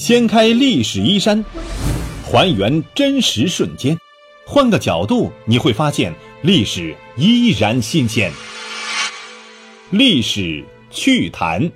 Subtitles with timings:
[0.00, 1.44] 掀开历史衣衫，
[2.24, 3.98] 还原真实瞬间，
[4.46, 6.10] 换个角度你会发现
[6.40, 8.32] 历史依然新鲜。
[9.90, 11.70] 历史趣谈，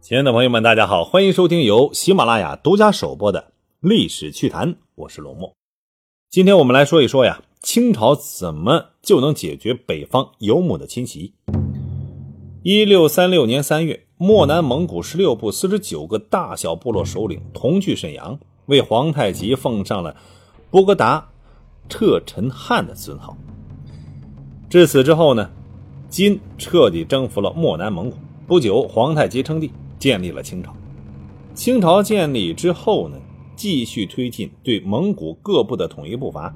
[0.00, 3.40] 亲爱的朋友们，大家好，欢迎收听由喜马拉雅独家首播的
[3.80, 5.52] 《历史趣谈》，我是龙墨。
[6.30, 11.34] 今天我们来说一说呀，清朝怎么就能解决北方游牧的侵袭？
[12.64, 18.36] 一六三六年三月，漠南蒙古十六部四十九个大小部落首领同去沈阳，
[18.66, 20.16] 为皇太极奉上了
[20.68, 21.28] “波格达
[21.88, 23.36] 彻陈汗”的尊号。
[24.68, 25.48] 至此之后呢，
[26.08, 28.16] 金彻底征服了漠南蒙古。
[28.48, 30.74] 不久，皇太极称帝，建立了清朝。
[31.54, 33.16] 清朝建立之后呢，
[33.54, 36.52] 继续推进对蒙古各部的统一步伐。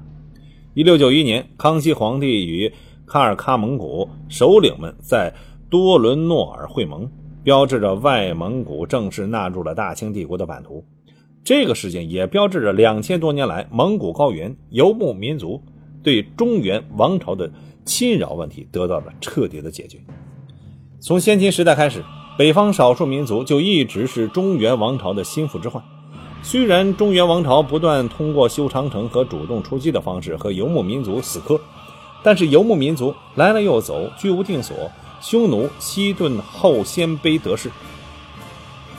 [0.73, 2.69] 一六九一年，康熙皇帝与
[3.07, 5.33] 喀尔喀蒙古首领们在
[5.73, 7.09] 多伦诺尔会盟，
[7.41, 10.85] 标志着外蒙古正式纳入了大清帝国的版图。
[11.43, 15.59] 这个事件也标志着两千多年来蒙古高原游牧民族
[16.03, 17.51] 对中原王朝的
[17.85, 19.97] 侵扰问题得到了彻底的解决。
[20.99, 22.03] 从先秦时代开始，
[22.37, 25.83] 北方少数民族就一直是中原王朝的心腹之患。
[26.43, 31.59] 虽然中原王朝不断通过修长城和主动出击的方式和游牧民族死磕，
[32.21, 34.75] 但是游牧民族来了又走，居无定所。
[35.23, 37.71] 匈奴西顿后鲜卑得势，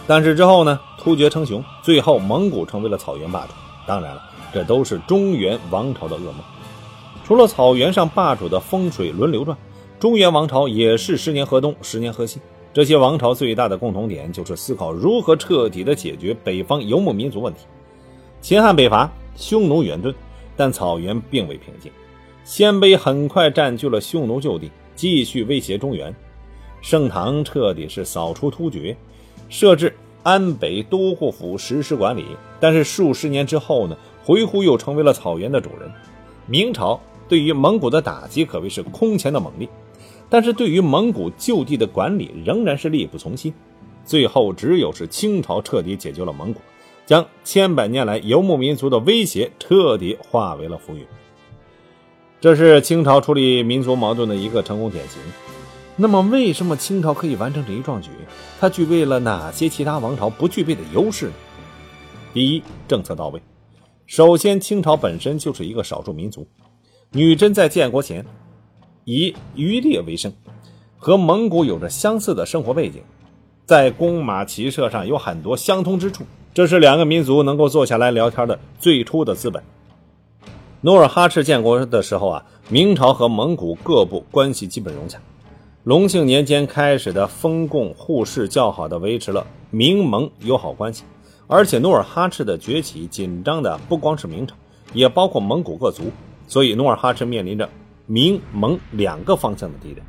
[0.07, 3.53] 但是之后呢，突厥称雄，最后蒙古成为了草原霸主。
[3.87, 6.37] 当然了，这都是中原王朝的噩梦。
[7.27, 9.55] 除了草原上霸主的风水轮流转，
[10.01, 12.41] 中原王朝也是十年河东，十年河西。
[12.73, 17.67] 这些王朝最大的共同点就是思考如何彻底的解决北方游牧民族问题。
[18.41, 20.15] 秦汉北伐，匈奴远遁，
[20.57, 21.93] 但草原并未平静，
[22.45, 24.71] 鲜卑很快占据了匈奴旧地。
[24.95, 26.15] 继续威胁中原，
[26.81, 28.97] 盛唐彻底是扫除突厥，
[29.49, 32.25] 设置安北都护府实施管理。
[32.61, 35.91] 但是数十年之后呢，回鹘又成为了草原的主人。
[36.47, 39.69] 明朝对于蒙古的打击可谓是空前的猛烈，
[40.29, 43.53] 但是对于蒙古旧地的管理仍然是力不从心。
[44.05, 46.61] 最后只有是清朝彻底解救了蒙古，
[47.07, 51.05] 将千百年来游牧民族的威胁彻底化为了浮云。
[52.45, 55.19] 这是清朝处理民族矛盾的一个成功典型。
[55.97, 58.11] 那么，为什么清朝可以完成这一壮举？
[58.61, 61.33] 它具备了哪些其他王朝不具备的优势呢？
[62.35, 63.41] 第一，政策到位。
[64.05, 66.47] 首先，清朝本身就是一个少数民族，
[67.13, 68.23] 女真在建国前
[69.07, 70.31] 以渔猎为生，
[70.99, 73.01] 和蒙古有着相似的生活背景，
[73.65, 79.65] 在弓马骑射上有很多相通之处，这是两个民族能够坐下来聊天的最初的资本。
[80.85, 85.19] 努尔哈赤建国的时候啊，明朝和蒙古各部关系基本融洽。
[85.85, 91.05] 隆庆年间开始的封贡互市，较好的维持了明蒙友好关系。
[91.47, 94.55] 而且努尔哈赤的崛起紧张的不光是明朝，
[94.93, 96.03] 也包括蒙古各族，
[96.47, 97.67] 所以努尔哈赤面临着
[98.05, 100.05] 明蒙两个方向的敌人。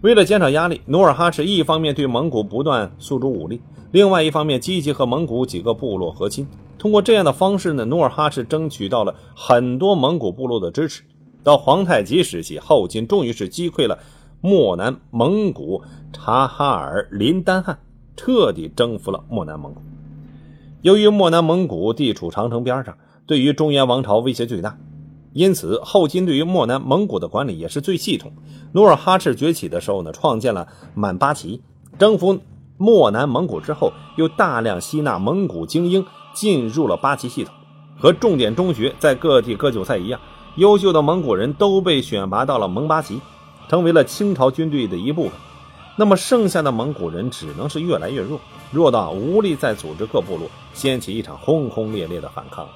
[0.00, 3.60] 为了减少压力，努尔哈赤一方面对蒙古不断诉诸武力，
[3.92, 6.48] 另外一方面积极和蒙古几个部落和亲。
[6.78, 11.02] 通过这样的方式呢，努尔哈赤争取到了很多蒙古部落的支持。
[11.42, 13.98] 到皇太极时期，后金终于是击溃了
[14.40, 17.78] 漠南蒙古察哈尔林丹汗，
[18.16, 19.80] 彻底征服了漠南蒙古。
[20.82, 22.96] 由于漠南蒙古地处长城边上，
[23.26, 24.78] 对于中原王朝威胁最大，
[25.32, 28.32] 因此后金对于漠南蒙古的管理也是最系统。
[28.72, 31.62] 努尔哈赤崛起的时候呢，创建了满八旗，
[31.98, 32.38] 征服
[32.76, 36.04] 漠南蒙古之后，又大量吸纳蒙古精英。
[36.34, 37.54] 进入了八旗系统，
[37.98, 40.20] 和重点中学在各地割韭菜一样，
[40.56, 43.20] 优秀的蒙古人都被选拔到了蒙八旗，
[43.68, 45.32] 成为了清朝军队的一部分。
[45.96, 48.40] 那么剩下的蒙古人只能是越来越弱，
[48.72, 52.68] 弱到无力再组织各部落，掀起一场轰轰烈烈的反抗。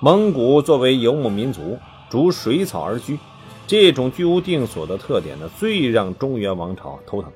[0.00, 1.78] 蒙古作为游牧民族，
[2.10, 3.18] 逐水草而居，
[3.66, 7.32] 这种居无定所的特点呢，最让中原王朝头疼。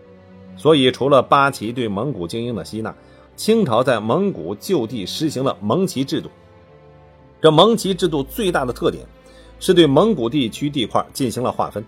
[0.58, 2.94] 所以，除了八旗对蒙古精英的吸纳，
[3.40, 6.28] 清朝在蒙古就地实行了蒙旗制度。
[7.40, 9.02] 这蒙旗制度最大的特点
[9.58, 11.82] 是对蒙古地区地块进行了划分，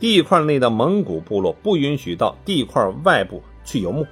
[0.00, 4.06] 地块内的蒙古部落不允许到地块外部去游牧，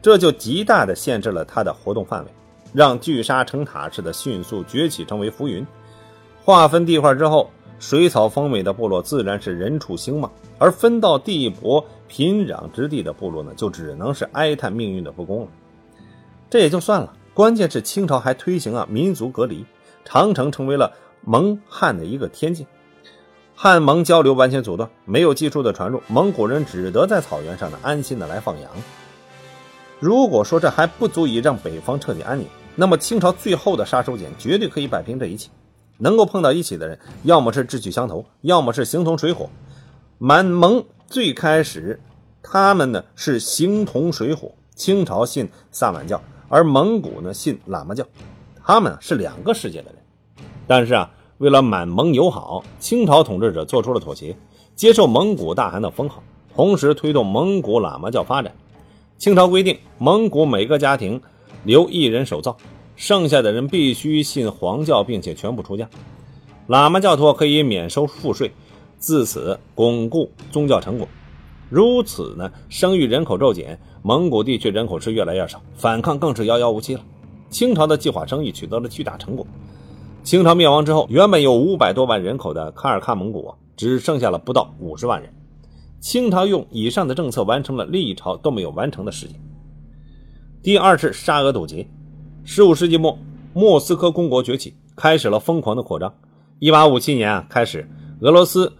[0.00, 2.30] 这就极大的限制了它的活动范围，
[2.72, 5.66] 让聚沙成塔似的迅速崛起成为浮云。
[6.42, 15.48] 划分地块之后，水草丰美的部落自然是人畜兴旺，而分到地薄贫壤之地的部落呢，就只能是哀叹命运的不公了。
[16.50, 19.66] 这也就算了，关键是清朝还推行啊民族隔离，
[20.04, 20.92] 长城成为了
[21.22, 22.66] 蒙汉的一个天境。
[23.54, 28.70] 汉蒙交流完全阻断，没有技术的传入，蒙古人只得在草原上呢安心的来放羊。
[30.00, 32.46] 如果说这还不足以让北方彻底安宁，
[32.76, 35.50] 那么清朝最后的杀手锏绝对可以摆平这一切。
[35.98, 39.50] 能够碰到一起的人，要么是志趣相投，要么是形同水火。
[40.16, 42.00] 满蒙最开始，
[42.42, 44.52] 他们呢是形同水火。
[44.76, 48.04] 清朝信萨满教，而蒙古呢信喇嘛教，
[48.64, 49.96] 他们是两个世界的人。
[50.66, 54.36] 但是啊，为了满蒙友好，清朝统治者做出了妥协，
[54.74, 56.22] 接受蒙古大汗的封号，
[56.54, 58.54] 同时推动蒙古喇嘛教发展。
[59.18, 61.20] 清朝规定，蒙古每个家庭
[61.64, 62.56] 留一人守灶。
[62.96, 65.88] 剩下的人必须信黄教，并且全部出家。
[66.66, 68.52] 喇嘛教徒可以免收赋税，
[68.98, 71.06] 自此巩固宗教成果。
[71.70, 73.78] 如此呢，生育人口骤减，
[74.08, 77.02] 蒙古地区人口是越来越少，反抗更是遥遥无期了。
[77.50, 79.46] 清朝的计划生育取得了巨大成果。
[80.24, 85.30] 清朝灭亡之后，原本有五百多万人口的卡尔喀蒙古啊只剩下了不到五十万人。
[86.00, 89.36] 清朝用以上的政策完成了历朝都没有完成的事情。
[90.62, 91.86] 第二次沙俄堵截。
[92.44, 93.18] 十五世纪末，
[93.52, 96.14] 莫斯科公国崛起，开始了疯狂的扩张。
[96.60, 97.86] 一八五七年啊，开始
[98.20, 98.72] 俄罗斯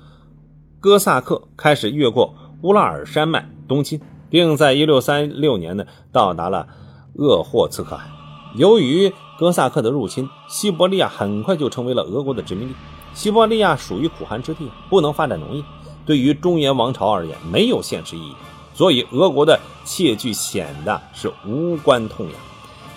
[0.80, 6.68] 哥萨克开始越过乌拉尔山脉东侵，并在一六三六年呢到达了
[7.14, 8.10] 鄂霍次克海。
[8.54, 12.74] 由于哥萨克的入侵，西伯利亚很快就成为了俄国的殖民地。
[13.14, 15.62] 西伯利亚属于苦寒之地，不能发展农业，
[16.06, 18.34] 对于中原王朝而言没有现实意义，
[18.74, 22.34] 所以俄国的窃据显得是无关痛痒。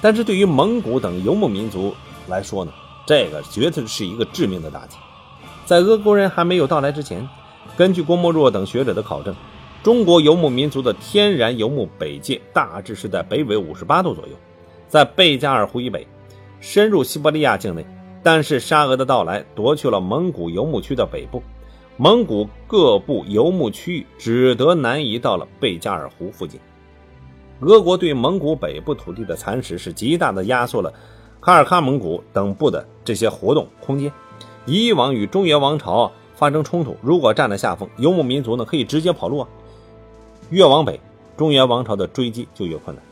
[0.02, 1.94] 但是对于蒙古等游牧民族
[2.28, 2.72] 来说呢，
[3.06, 4.98] 这个绝对是一个致命的打击。
[5.66, 7.28] 在俄国人还没有到来之前，
[7.78, 9.36] 根据郭沫若等学者的考证，
[9.84, 14.34] 中国游牧民族的天然游牧北界大致是在北纬五十八度左右，
[14.88, 16.06] 在贝加尔湖以北，
[16.60, 17.84] 深入西伯利亚境内。
[18.22, 21.42] 但是沙俄的到来夺去了蒙古游牧区的北部，
[21.98, 26.60] 蒙古各部游牧区域只得南移到了贝加尔湖附近。
[27.62, 30.94] 俄国对蒙古北部土地的蚕食，是极大的压缩了
[31.42, 34.12] 卡尔喀蒙古等部的这些活动空间。
[34.68, 39.50] 以往与中原王朝发生冲突，如果占了下风，游牧民族呢可以直接跑路啊。
[40.52, 41.00] 越往北，
[41.38, 43.04] 中原王朝的追击就越困难。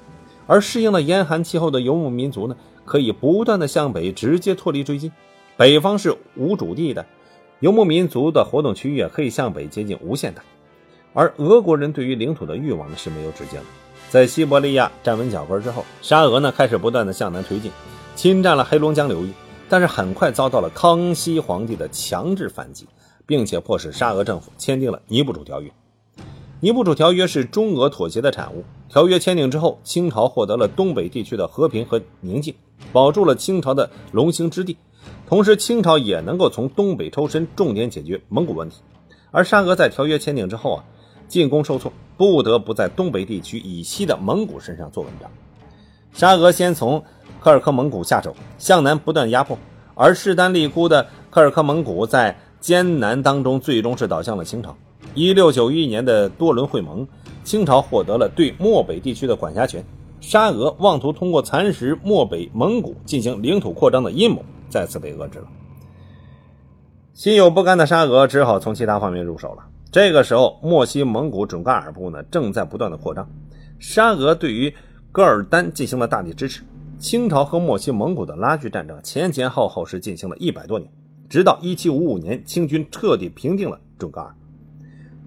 [0.46, 5.12] 而适应了严寒气候的游牧民族呢，可以不断的向北，直接脱离追击。
[5.56, 7.06] 北方是无主地的，
[7.60, 10.42] 游牧民族的活动区域可以向北接近无限大。
[11.14, 13.66] 而俄国人对于领土的欲望呢是没有止境的。
[14.10, 17.72] 在西伯利亚站稳脚跟之后，沙俄呢开始不断的向南推进，
[18.16, 19.32] 侵占了黑龙江流域，
[19.70, 22.88] 但是很快遭到了康熙皇帝的强制反击，
[23.26, 25.72] 并且迫使沙俄政府签订了尼布楚条约。
[26.62, 28.64] 尼布楚条约是中俄妥协的产物。
[28.90, 32.54] 条约签订之后，清朝获得了东北地区的和平和宁静，
[32.92, 34.78] 保住了清朝的龙兴之地，
[35.28, 38.82] 同时清朝也能够从东北抽身，重点解决蒙古问题。
[39.32, 40.84] 而沙俄在条约签订之后啊。
[41.30, 45.30] 进攻受挫，不得不在东北地区以西的蒙古身上做文章。
[46.12, 47.04] 沙俄先从
[47.40, 49.56] 科尔克蒙古下手，向南不断压迫，
[49.94, 54.76] 而势单力孤的科尔克蒙古在艰难当中，最终是倒向了清朝。
[55.16, 57.08] 一六九一年的多伦会盟，
[57.44, 59.84] 清朝获得了对漠北地区的管辖权。
[60.22, 65.48] 沙俄妄图通过蚕食漠北蒙古进行领土扩张的阴谋，再次被遏制了。
[67.14, 69.64] 心有不甘的沙俄只好从其他方面入手了。
[69.92, 73.28] 这个时候，莫西蒙古准噶尔部呢正在不断的扩张，
[73.80, 74.74] 沙俄对于
[75.12, 76.64] 噶尔丹进行了大力支持。
[77.00, 80.92] 清朝和莫西蒙古的拉锯战争前前后后是进行了一百多年，
[81.30, 84.36] 直到1755年，清军彻底平定了准噶尔。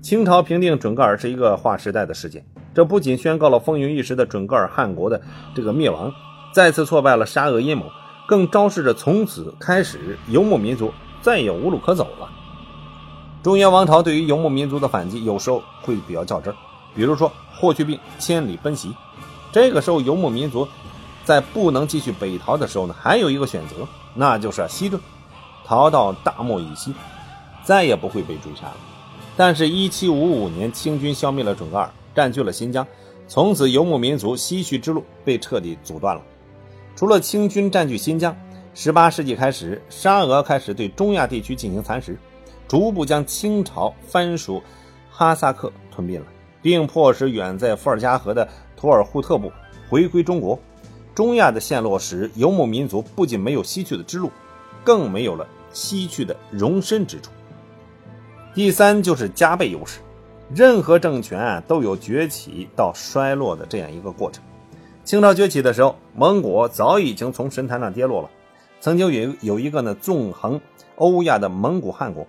[0.02, 2.44] 清朝平定准噶尔是一个划时代的事件，
[2.74, 5.22] 这不仅宣告了风云一时的准噶尔汗国的
[5.54, 6.12] 这个灭亡，
[6.52, 7.86] 再次挫败了沙俄阴谋，
[8.26, 12.28] 更昭示着从此开始游牧民族再也无路可走了。
[13.44, 16.52] 中原王朝对于游牧民族的反击，有时候会比较较真
[16.96, 18.92] 比如说霍去病千里奔袭，
[19.52, 20.66] 这个时候游牧民族
[21.22, 24.98] 在不能继续北逃的时候呢，还有一个选择，那就是西遁，
[25.64, 26.92] 逃到大漠以西，
[27.62, 28.76] 再也不会被追杀了。
[29.36, 32.86] 但是1755年，清军消灭了准噶尔，占据了新疆，
[33.26, 36.22] 从此游牧民族西去之路被彻底阻断了。
[36.94, 38.36] 除了清军占据新疆
[38.74, 42.18] ，18世纪开始，沙俄开始对中亚地区进行蚕食。
[42.68, 44.62] 逐步将清朝藩属
[45.10, 46.26] 哈萨克吞并了，
[46.62, 49.52] 并迫使远在伏尔加河的图尔扈特部
[49.90, 50.58] 回归中国。
[51.14, 54.30] 中亚的陷落时，游牧民族不仅没有西去的之路，
[54.84, 57.30] 更没有了西去的容身之处。
[58.54, 60.00] 第三就是加倍优势，
[60.54, 64.44] 任何政权啊都有崛起到衰落的这样一个过程。
[65.04, 68.30] 清朝崛起的时候，蒙古早已经从神坛上跌落了。
[68.80, 70.60] 曾经有有一个呢纵横
[70.96, 72.26] 欧亚的蒙古汗国。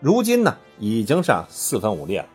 [0.00, 2.26] 如今呢，已经是四分五裂了。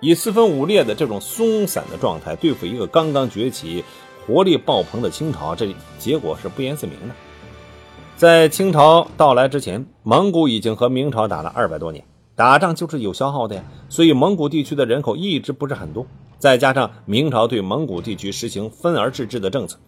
[0.00, 3.84] 以四分五裂的这种松散的状态对付一个刚刚崛起、
[4.26, 7.14] 活力爆棚的清朝，这结果是不言自明的。
[8.16, 12.04] 在清朝到来之前，蒙古已经和明朝打了二百多年，
[12.36, 16.06] 打仗就是有消耗的呀，所以蒙古地区的人口一直不是很多。
[16.38, 19.78] 再加上明朝对蒙古地区实行分而治之的政策，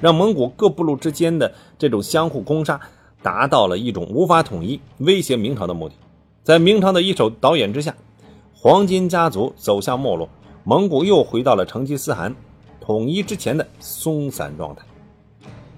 [0.00, 2.80] 让蒙古各部落之间的这种相互攻杀，
[3.22, 5.94] 达到了一种无法统一、威胁明朝的目的。
[6.42, 7.94] 在明朝的一手导演之下。
[8.58, 10.28] 黄金家族走向没落，
[10.64, 12.34] 蒙古又回到了成吉思汗
[12.80, 14.82] 统一之前的松散状态。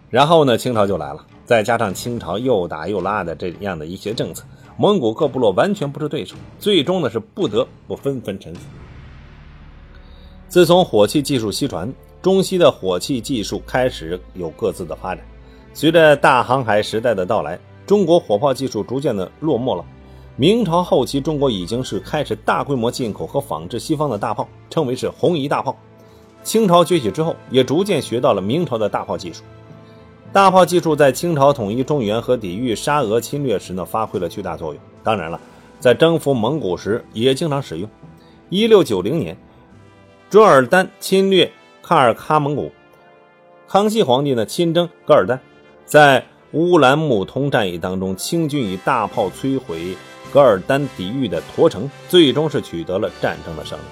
[0.08, 4.44] 然后呢，清朝就来了，再加上清朝又打又拉的这样的一些政策，
[4.80, 8.61] 蒙古各部落完全不是对手，最终呢是不得不纷纷臣服。
[10.47, 11.92] 自从火器技术西传，
[12.23, 15.25] 中西的火器技术开始有各自的发展。
[15.75, 17.58] 随着大航海时代的到来，
[17.88, 19.85] 中国火炮技术逐渐的落寞了。
[20.37, 25.76] 明朝后期，中国已经是开始大规模进口和仿制西方的大炮，称为是红夷大炮。
[26.44, 29.42] 清朝崛起之后，也逐渐学到了明朝的大炮技术。
[30.32, 34.82] 大炮技术在清朝统一中原和抵御沙俄侵略时呢，发挥了巨大作用。
[35.02, 35.40] 当然了，
[35.80, 37.88] 在征服蒙古时也经常使用。
[38.50, 39.37] 一六九零年，
[40.28, 41.50] 准尔丹侵略
[41.82, 42.70] 喀尔喀蒙古，
[43.66, 45.40] 康熙皇帝呢亲征噶尔丹，
[45.87, 49.97] 在乌兰木通战役当中，清军以大炮摧毁。
[50.30, 53.82] 噶尔丹抵御的驼城，最终是取得了战争的胜利。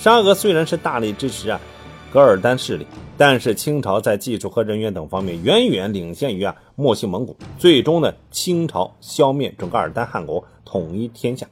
[0.00, 1.60] 沙俄虽然是大力支持啊
[2.10, 2.86] 噶尔丹势力，
[3.18, 7.36] 但是清朝在技术和人员等方面远远领先于啊墨西蒙古。
[7.58, 11.46] 最终呢，清朝消灭准噶尔丹汗国，统一天下。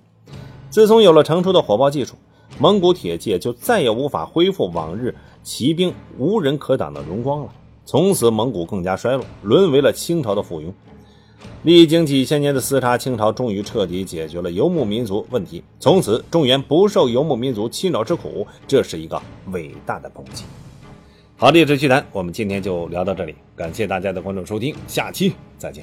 [0.71, 2.15] 自从有了成熟的火炮技术，
[2.59, 7.49] 蒙古铁骑就再也无法恢复往日骑兵无人可挡的荣光了。
[7.85, 10.73] 从此，蒙古更加衰落，沦为了清朝的附庸。
[11.67, 19.21] 历经几千年的厮杀，清朝终于彻底解决了游牧民族问题，从此中原不受游牧民族侵扰之苦，这是一个
[19.51, 20.45] 伟大的功绩。
[21.37, 25.83] 好，历史趣谈，我们今天就聊到这里，感谢大家的关注收听，下期再见。